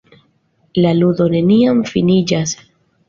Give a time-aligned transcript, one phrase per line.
[0.85, 2.57] La ludo neniam finiĝas.